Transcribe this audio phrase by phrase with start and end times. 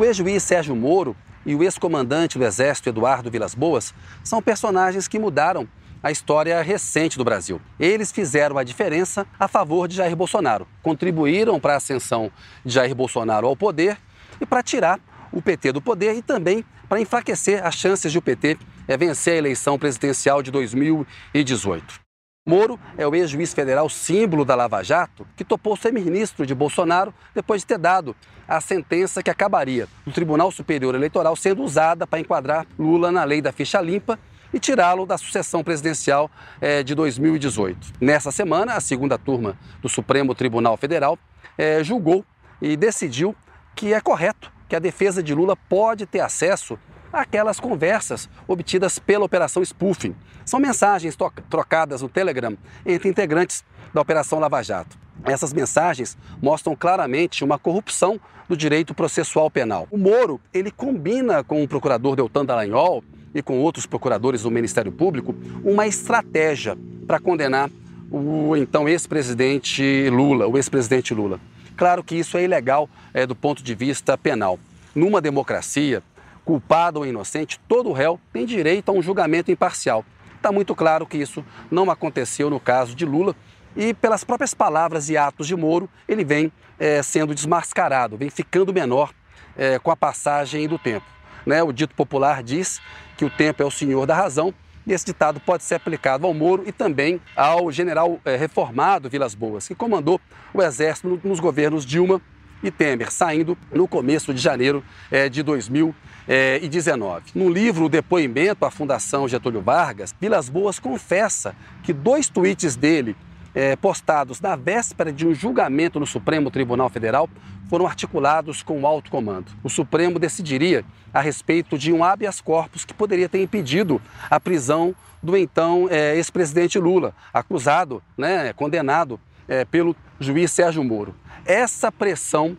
[0.00, 3.92] O ex-juiz Sérgio Moro e o ex-comandante do Exército Eduardo Vilas Boas
[4.24, 5.68] são personagens que mudaram
[6.02, 7.60] a história recente do Brasil.
[7.78, 12.32] Eles fizeram a diferença a favor de Jair Bolsonaro, contribuíram para a ascensão
[12.64, 13.98] de Jair Bolsonaro ao poder
[14.40, 14.98] e para tirar
[15.30, 18.56] o PT do poder e também para enfraquecer as chances de o PT
[18.88, 22.09] é, vencer a eleição presidencial de 2018.
[22.50, 27.14] Moro é o ex-juiz federal símbolo da Lava Jato que topou ser ministro de Bolsonaro
[27.32, 28.16] depois de ter dado
[28.48, 33.40] a sentença que acabaria no Tribunal Superior Eleitoral sendo usada para enquadrar Lula na lei
[33.40, 34.18] da ficha limpa
[34.52, 36.28] e tirá-lo da sucessão presidencial
[36.60, 37.92] eh, de 2018.
[38.00, 41.16] Nessa semana, a segunda turma do Supremo Tribunal Federal
[41.56, 42.24] eh, julgou
[42.60, 43.32] e decidiu
[43.76, 46.76] que é correto que a defesa de Lula pode ter acesso
[47.12, 50.14] àquelas conversas obtidas pela Operação Spoofing.
[50.44, 51.16] São mensagens
[51.48, 54.98] trocadas no Telegram entre integrantes da Operação Lava Jato.
[55.24, 59.86] Essas mensagens mostram claramente uma corrupção do direito processual penal.
[59.90, 64.90] O Moro, ele combina com o procurador Deltan Dallagnol e com outros procuradores do Ministério
[64.90, 67.70] Público uma estratégia para condenar
[68.10, 71.38] o então ex-presidente Lula, o ex-presidente Lula.
[71.76, 74.58] Claro que isso é ilegal é, do ponto de vista penal.
[74.94, 76.02] Numa democracia,
[76.44, 80.04] culpado ou inocente, todo réu tem direito a um julgamento imparcial.
[80.36, 83.36] Está muito claro que isso não aconteceu no caso de Lula
[83.76, 88.72] e, pelas próprias palavras e atos de Moro, ele vem é, sendo desmascarado, vem ficando
[88.72, 89.12] menor
[89.56, 91.06] é, com a passagem do tempo.
[91.46, 91.62] Né?
[91.62, 92.80] O dito popular diz
[93.16, 94.52] que o tempo é o senhor da razão
[94.86, 99.34] e esse ditado pode ser aplicado ao Moro e também ao general é, reformado Vilas
[99.34, 100.20] Boas, que comandou
[100.52, 102.20] o exército nos governos Dilma
[102.62, 107.30] e Temer, saindo no começo de janeiro é, de 2019.
[107.34, 113.16] No livro Depoimento à Fundação Getúlio Vargas, Vilas Boas confessa que dois tweets dele
[113.54, 117.28] é, postados na véspera de um julgamento no Supremo Tribunal Federal
[117.68, 119.52] foram articulados com o alto comando.
[119.62, 124.94] O Supremo decidiria a respeito de um habeas corpus que poderia ter impedido a prisão
[125.22, 131.14] do então é, ex-presidente Lula, acusado, né, condenado é, pelo juiz Sérgio Moro.
[131.44, 132.56] Essa pressão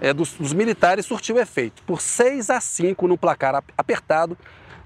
[0.00, 1.82] é, dos, dos, militares surtiu efeito.
[1.84, 4.36] Por 6 a 5 no placar apertado,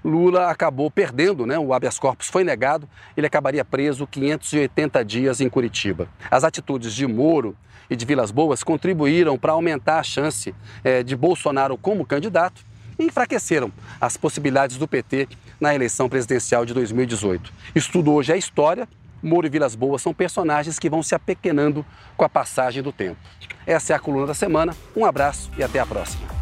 [0.03, 1.59] Lula acabou perdendo, né?
[1.59, 2.87] o habeas corpus foi negado,
[3.17, 6.07] ele acabaria preso 580 dias em Curitiba.
[6.31, 7.55] As atitudes de Moro
[7.89, 12.63] e de Vilas Boas contribuíram para aumentar a chance é, de Bolsonaro como candidato
[12.97, 15.27] e enfraqueceram as possibilidades do PT
[15.59, 17.51] na eleição presidencial de 2018.
[17.75, 18.87] Isso tudo hoje é história
[19.21, 21.85] Moro e Vilas Boas são personagens que vão se apequenando
[22.15, 23.19] com a passagem do tempo.
[23.65, 24.75] Essa é a coluna da semana.
[24.95, 26.38] Um abraço e até a próxima.